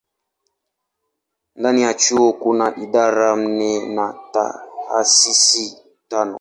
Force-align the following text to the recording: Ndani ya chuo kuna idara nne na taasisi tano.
Ndani 1.55 1.81
ya 1.81 1.93
chuo 1.93 2.33
kuna 2.33 2.75
idara 2.75 3.35
nne 3.35 3.71
na 3.95 4.15
taasisi 4.31 5.77
tano. 6.07 6.29